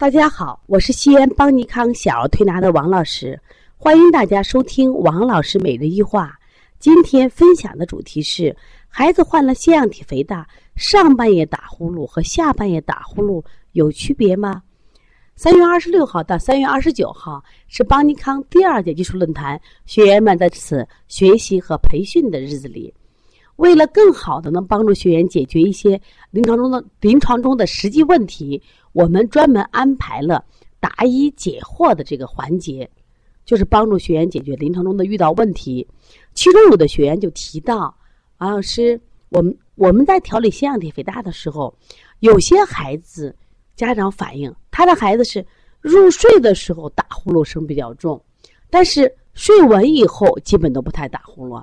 [0.00, 3.38] 大家好，我是西安邦尼康小儿推拿的王老师，
[3.76, 6.38] 欢迎大家收听王老师每日一话。
[6.78, 8.56] 今天分享的主题是：
[8.88, 14.62] 孩子患了腺样体肥大，上半夜打呼噜和下半夜打呼噜有区别吗？
[15.36, 22.90] 三月二十六号到三月二十九号是邦尼康第二届技术论坛，学员们在此学习和培训的日子里，
[23.56, 28.62] 为了更好的能帮助学员解决一些临床中的临床中的实际问题。
[28.92, 30.44] 我们专门安排了
[30.78, 32.90] 答疑解惑的这个环节，
[33.44, 35.86] 就是帮助学员解决临床中的遇到问题。
[36.34, 37.94] 其中有的学员就提到，
[38.38, 41.74] 王老师，我们我们在调理腺样体肥大的时候，
[42.20, 43.34] 有些孩子
[43.76, 45.44] 家长反映，他的孩子是
[45.80, 48.22] 入睡的时候打呼噜声比较重，
[48.68, 51.62] 但是睡稳以后基本都不太打呼噜。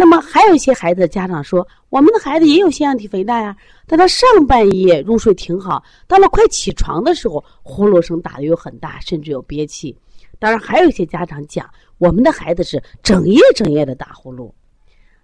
[0.00, 3.54] 那么还有一些孩子的家长说，我们的孩子也有腺样体肥大呀，
[3.86, 9.94] 但他上半夜入睡挺好，到了快起床的时候，呼噜声打的又很大，甚至有憋气。
[10.38, 14.50] 当然，还有一些家长讲，我们的孩子是整夜整夜的打呼噜。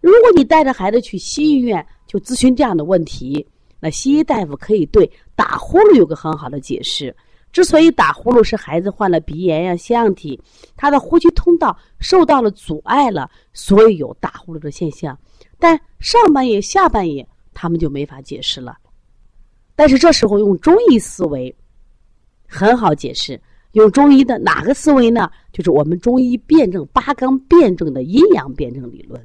[0.00, 3.46] 如果你带着孩子去西医院就咨询这样的问题，
[3.78, 7.14] 那西医大夫可以对打呼噜有个很好的解释。
[7.54, 10.38] 之所以打呼噜，是孩子患了鼻炎呀、腺样体，
[10.74, 15.16] 他的呼吸通道受到了阻碍了，所以有打呼噜的现象。
[15.56, 18.76] 但上半夜、下半夜他们就没法解释了。
[19.76, 21.54] 但是这时候用中医思维
[22.48, 25.30] 很好解释，用中医的哪个思维呢？
[25.52, 29.24] 就是我们中医辩证八纲辩证的阴阳辩证理论。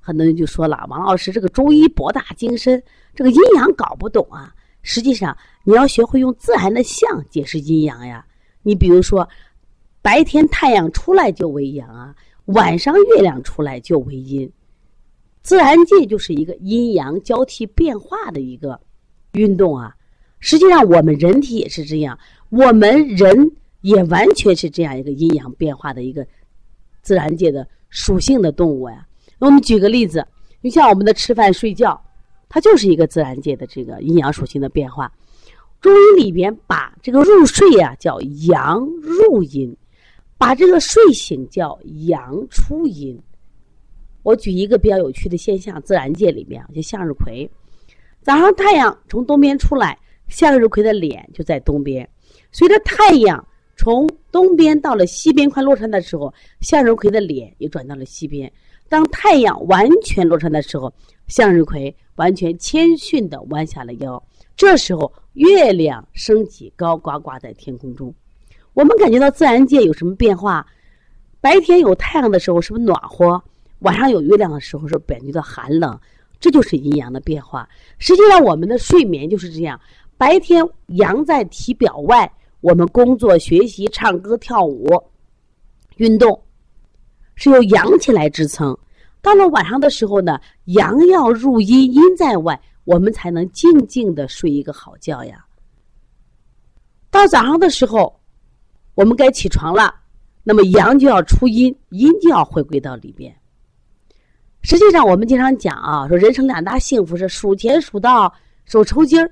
[0.00, 2.82] 很多人就说了，王老师这个中医博大精深，
[3.14, 4.54] 这个阴阳搞不懂啊。
[4.90, 8.24] 实际上，你要学会用自然的象解释阴阳呀。
[8.62, 9.28] 你比如说，
[10.00, 12.14] 白天太阳出来就为阳啊，
[12.46, 14.50] 晚上月亮出来就为阴。
[15.42, 18.80] 自然界就是一个阴阳交替变化的一个
[19.32, 19.94] 运动啊。
[20.38, 23.52] 实际上，我们人体也是这样，我们人
[23.82, 26.26] 也完全是这样一个阴阳变化的一个
[27.02, 29.06] 自然界的属性的动物呀。
[29.38, 30.26] 我们举个例子，
[30.62, 32.02] 你像我们的吃饭睡觉。
[32.48, 35.12] 它就是一个自然界的这个阴阳属性的变化。
[35.80, 39.76] 中医里边把这个入睡呀叫阳入阴，
[40.36, 43.16] 把这个睡醒叫阳出阴。
[44.24, 47.48] 我举一个比较有趣的现象，自然界里面就向日葵，
[48.22, 52.04] 早上太阳从东边出来，向日葵的脸就在东边；
[52.50, 58.52] 随着太阳从东边到了西边快落山的时候，向日葵的脸也转到了西边。
[58.88, 60.92] 当太阳完全落山的时候，
[61.28, 64.20] 向日葵完全谦逊的弯下了腰。
[64.56, 68.12] 这时候，月亮升起，高高挂在天空中。
[68.74, 70.66] 我们感觉到自然界有什么变化？
[71.40, 73.40] 白天有太阳的时候，是不是暖和？
[73.80, 75.96] 晚上有月亮的时候，是感觉到寒冷。
[76.40, 77.68] 这就是阴阳的变化。
[77.98, 79.80] 实际上，我们的睡眠就是这样：
[80.16, 82.28] 白天阳在体表外，
[82.60, 84.88] 我们工作、学习、唱歌、跳舞、
[85.98, 86.40] 运动。
[87.36, 88.76] 是由阳气来支撑，
[89.20, 95.44] 到了晚上的时候呢，阳要入阴，阴在外，我们才能静静的睡一个好觉呀。
[97.10, 98.20] 到早上的时候，
[98.94, 99.94] 我们该起床了，
[100.42, 103.34] 那么阳就要出阴，阴就要回归到里边。
[104.62, 108.32] 实际上，我们经常讲啊，说人生两大幸福是数钱数到
[108.64, 109.30] 手抽筋儿，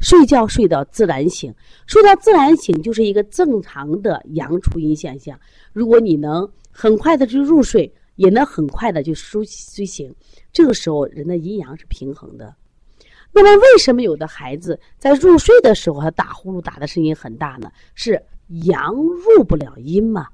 [0.00, 1.54] 睡觉睡到自然醒。
[1.86, 5.38] 睡到自然醒就是一个正常的阳出阴现象。
[5.72, 6.48] 如果你能。
[6.78, 10.14] 很快的就入睡，也能很快的就苏睡醒。
[10.52, 12.54] 这个时候，人的阴阳是平衡的。
[13.32, 17.70] 那么，为什么有的孩子在入睡的时候，他打呼噜打的声音很大呢？
[17.94, 18.20] 是
[18.64, 20.26] 阳入不了阴嘛？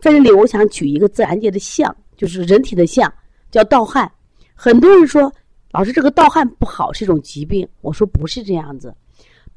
[0.00, 3.12] 在这里，我想举一个自然界的象，就是人体的象，
[3.50, 4.10] 叫盗汗。
[4.54, 5.32] 很多人说，
[5.70, 7.68] 老师这个盗汗不好，是一种疾病。
[7.82, 8.92] 我说不是这样子，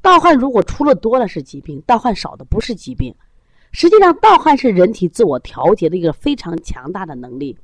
[0.00, 3.12] 盗汗如果出了多了是疾病，盗汗少的不是疾病。
[3.78, 7.54] 实际上，盗汗是人体自我调节的一个非常强大的能力。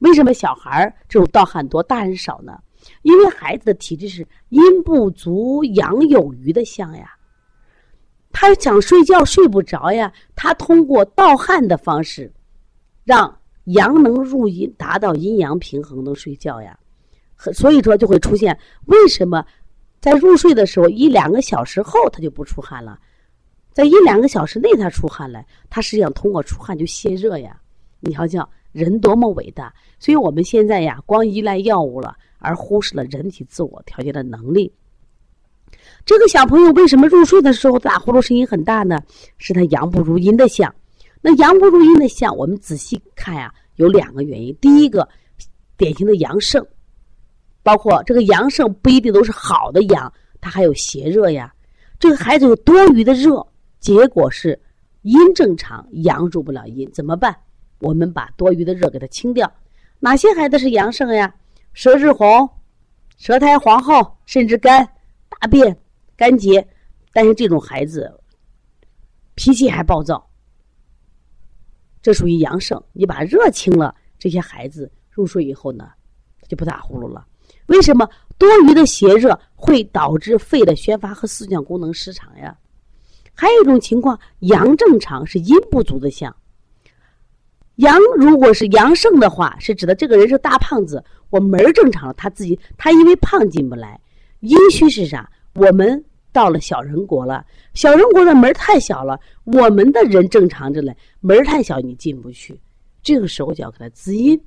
[0.00, 2.58] 为什么小孩儿这种盗汗多，大人少呢？
[3.02, 7.14] 因为孩子的体质是阴不足、阳有余的象呀。
[8.32, 12.32] 他想睡觉睡不着呀，他通过盗汗的方式，
[13.04, 13.32] 让
[13.66, 16.76] 阳能入阴，达到阴阳平衡的睡觉呀。
[17.36, 19.46] 所以说就会出现为什么
[20.00, 22.98] 在入睡的时候一两个小时后他就不出汗了。
[23.76, 27.60] 在一两个小时内，他出汗来，他实际上通过出汗就泄热呀。
[28.00, 29.70] 你瞧瞧，人多么伟大！
[29.98, 34.72] 所以我们现在呀，光依赖药物了，而忽视了人体自我调节的能力。
[36.06, 38.98] 这个小朋友为什么入睡的时候打呼噜声音很大呢？
[39.36, 40.74] 是他阳不如阴的象。
[41.20, 44.56] 那阳不如阴的象，我们仔细看呀，有两个原因。
[44.58, 45.06] 第一个，
[45.76, 46.66] 典型的阳盛，
[47.62, 51.52] 包括这个阳盛不一定都是好的阳，它还有邪热呀。
[51.98, 53.46] 这个孩子有多余的热，
[53.86, 54.60] 结果是
[55.02, 57.36] 阴正常，阳入不了阴，怎么办？
[57.78, 59.48] 我们把多余的热给它清掉。
[60.00, 61.32] 哪些孩子是阳盛呀？
[61.72, 62.50] 舌质红、
[63.16, 64.84] 舌苔黄厚，甚至干、
[65.28, 65.78] 大便
[66.16, 66.66] 干结，
[67.12, 68.12] 但是这种孩子
[69.36, 70.28] 脾气还暴躁，
[72.02, 72.82] 这属于阳盛。
[72.92, 75.88] 你把热清了，这些孩子入睡以后呢，
[76.48, 77.24] 就不打呼噜了。
[77.66, 82.58] 为什么多余的邪热会导致肺的宣发和思想功能失常呀？
[83.36, 86.34] 还有一种情况，阳正常是阴不足的象。
[87.76, 94.00] 阳如果是阳盛的话，是指的这个人是大胖子，我门儿正常了，他自己他因为胖进不来。
[94.40, 95.30] 阴虚是啥？
[95.54, 96.02] 我们
[96.32, 97.44] 到了小人国了，
[97.74, 102.58] 小人国的门太小了，我们的人正常着嘞，门太小你进不去，
[103.02, 104.40] 这个时候就要给他滋阴。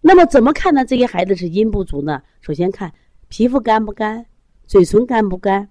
[0.00, 0.84] 那么怎么看呢？
[0.84, 2.22] 这些孩子是阴不足呢？
[2.40, 2.92] 首先看
[3.28, 4.24] 皮肤干不干，
[4.66, 5.68] 嘴唇干不干，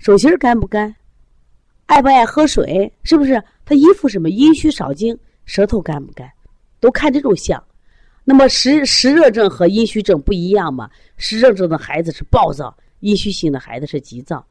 [0.00, 0.96] 手心干不干，
[1.84, 3.40] 爱不爱喝水，是不是？
[3.66, 6.26] 他衣服什么阴虚少精，舌头干不干，
[6.80, 7.62] 都看这种象。
[8.24, 10.90] 那么湿湿热症和阴虚症不一样嘛？
[11.18, 14.46] 湿热症的孩子是暴躁，阴虚型的孩子是急躁，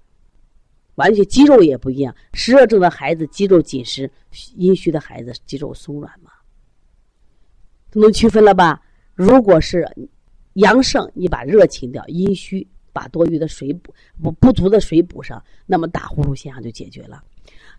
[0.95, 2.15] 完全肌肉也不一样。
[2.33, 4.09] 湿热症的孩子肌肉紧实，
[4.55, 6.29] 阴虚的孩子肌肉松软嘛。
[7.93, 8.79] 能区分了吧？
[9.15, 9.83] 如果是
[10.53, 17.23] 阳盛，你把热清掉；阴虚，把多余的水补不不足的水补上，那么打呼噜现象就解决了。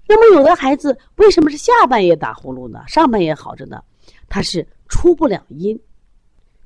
[0.09, 2.83] 那么有的孩子为什么是下半夜打呼噜呢？
[2.89, 3.83] 上半夜好着呢？
[4.29, 5.79] 他是出不了音，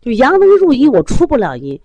[0.01, 1.79] 就阳能入阴，我出不了音。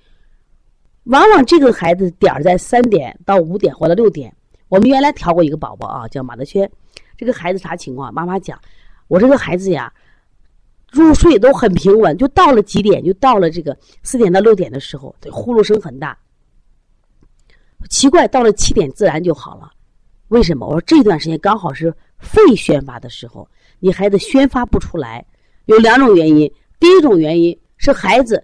[1.05, 4.33] 往往这个孩子点儿在三点到五点或者六点。
[4.67, 6.69] 我们原来调过一个宝宝啊，叫马德轩。
[7.17, 8.13] 这个孩子啥情况？
[8.13, 8.59] 妈妈讲，
[9.07, 9.91] 我这个孩子呀。
[10.91, 13.03] 入睡都很平稳，就到了几点？
[13.05, 16.17] 就到了这个四点到六点的时候，这呼噜声很大。
[17.87, 19.71] 奇怪，到了七点自然就好了。
[20.27, 20.67] 为什么？
[20.67, 23.47] 我说这段时间刚好是肺宣发的时候，
[23.79, 25.25] 你孩子宣发不出来，
[25.65, 26.51] 有两种原因。
[26.79, 28.43] 第一种原因是孩子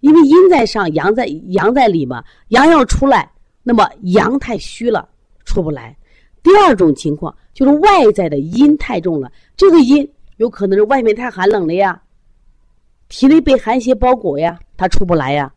[0.00, 3.30] 因为阴在上，阳在阳在里嘛，阳要出来，
[3.62, 5.08] 那么阳太虚了，
[5.44, 5.96] 出不来。
[6.42, 10.08] 第二种情况就是外在的阴太重了，这个阴。
[10.38, 12.02] 有可能是外面太寒冷了呀，
[13.08, 15.50] 体内被寒邪包裹呀，他出不来呀。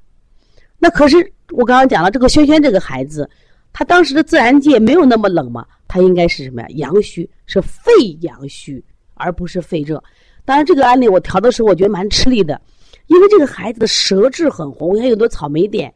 [0.78, 1.18] 那可是
[1.52, 3.30] 我刚刚讲了，这个轩轩这个孩子，
[3.74, 6.68] 他当时的自然界没有那么冷嘛，他应该是什么呀？
[6.76, 7.92] 阳虚，是肺
[8.22, 8.84] 阳虚，
[9.16, 10.04] 而不是肺热。
[10.46, 12.60] 当然，这个案例我调的时候，我觉得蛮吃力的，
[13.08, 15.94] 因为这个孩子的舌质很红，还有多草莓点。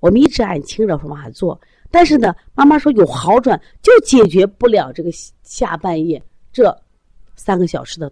[0.00, 1.60] 我们一直按清热方法做，
[1.90, 5.10] 但是呢，妈妈说有好转，就解决不了这个
[5.42, 6.22] 下半夜
[6.52, 6.76] 这。
[7.36, 8.10] 三个小时的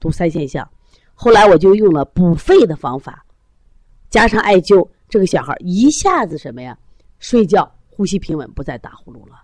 [0.00, 0.68] 堵塞现象，
[1.14, 3.24] 后来我就用了补肺的方法，
[4.10, 6.78] 加上艾灸，这个小孩一下子什么呀？
[7.18, 9.34] 睡觉呼吸平稳，不再打呼噜了。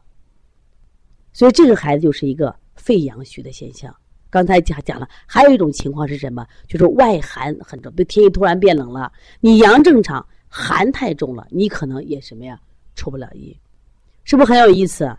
[1.33, 3.95] 所以这个孩子就是一个肺阳虚的现象。
[4.31, 6.47] 刚才讲讲了，还有一种情况是什么？
[6.67, 12.59] 就是外寒很重，比如天气突然变冷了，你阳正常，寒太重了，你可能也什么呀？
[12.95, 13.55] 出不了阴，
[14.25, 15.15] 是不是很有意思？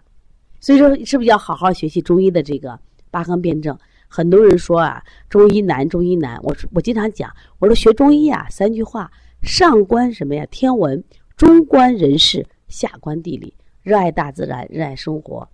[0.59, 2.79] 所以说，是不是要好好学习中医的这个？
[3.09, 3.77] 八纲辩证，
[4.07, 6.37] 很多人说啊，中医难，中医难。
[6.43, 9.09] 我我经常讲，我说学中医啊，三句话：
[9.41, 10.45] 上观什么呀？
[10.51, 11.03] 天文，
[11.35, 13.53] 中观人事，下观地理。
[13.83, 15.47] 热爱大自然，热爱生活，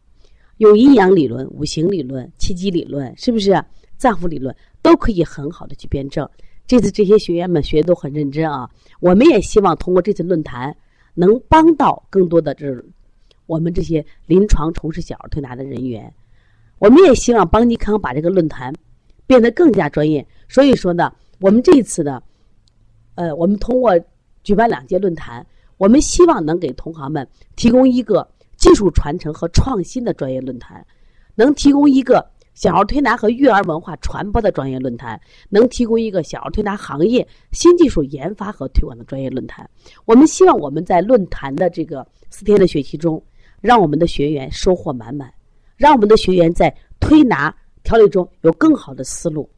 [0.58, 3.64] 有阴阳理论、五行理论、气机理论，是不是？
[3.96, 6.28] 脏腑理论都可以很好的去辩证。
[6.66, 8.70] 这次这些学员们学的都很认真啊，
[9.00, 10.76] 我们也希望通过这次论坛，
[11.14, 12.66] 能帮到更多的这
[13.46, 16.12] 我们这些临床从事小儿推拿的人员。
[16.80, 18.74] 我们也希望邦尼康把这个论坛
[19.28, 22.22] 变得更加专业，所以说呢，我们这次呢，
[23.16, 24.00] 呃，我们通过
[24.44, 25.46] 举办两届论坛，
[25.78, 28.28] 我们希望能给同行们提供一个
[28.58, 30.86] 技术传承和创新的专业论坛，
[31.36, 39.70] 能提供一个小儿推拿和育儿文化传播的专业论坛，能提供一个小儿推拿行业新技术研发和推广的专业论坛。
[40.06, 43.24] 我们希望我们在论坛的这个四天的学习中，
[43.62, 45.32] 让我们的学员收获满满。
[45.76, 47.54] 让我们的学员在推拿
[47.84, 49.50] 调理中有更好的思路，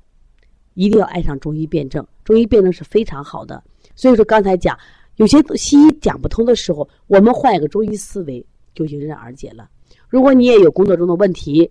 [0.76, 2.06] 一定要爱上中医辩证。
[2.24, 3.62] 中医辩证是非常好的。
[3.96, 4.78] 所以说，刚才讲
[5.16, 9.70] 有些西医讲不通的时候，我们换一个中医思维就迎刃而解了。
[10.08, 11.70] 如果你也有工作中的问题，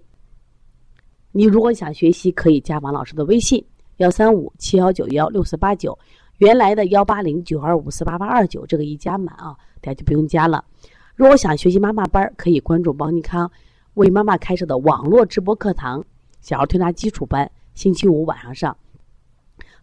[1.32, 3.64] 你如果想学习，可以加王老师的微信：
[3.98, 5.96] 幺三五七幺九幺六四八九，
[6.38, 10.64] 原来的幺八零九二五四八八二九，这个一加满啊，大家就不用加了。
[11.14, 13.50] 如果想学习妈妈班，可以关注邦尼康。
[13.94, 16.04] 为妈妈开设的网络直播课堂——
[16.42, 18.76] 小儿推拿基础班，星期五晚上上。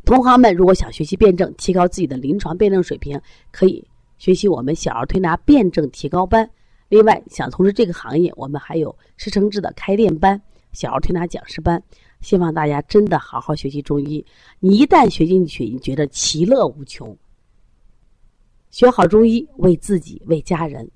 [0.03, 3.19] 同行们如果想学习辩证，提高自己的临床辩证水平，
[3.51, 3.85] 可以
[4.17, 6.49] 学习我们小儿推拿辩证提高班，
[6.89, 10.41] 另外，想从事这个行业，我们还有师承制的开店班、
[10.73, 11.81] 小儿推拿讲师班。
[12.21, 14.23] 希望大家真的好好学习中医。
[14.59, 17.17] 你一旦学进去，你觉得其乐无穷。
[18.69, 20.87] 学好中医，为自己、为家人、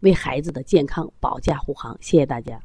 [0.00, 1.96] 为孩子的健康保驾护航。
[2.00, 2.60] 谢谢大家。